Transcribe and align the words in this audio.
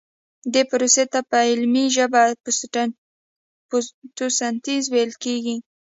دې 0.53 0.61
پروسې 0.69 1.03
ته 1.13 1.19
په 1.29 1.37
علمي 1.49 1.85
ژبه 1.95 2.21
فتوسنتیز 3.69 4.83
ویل 4.89 5.11
کیږي 5.23 5.55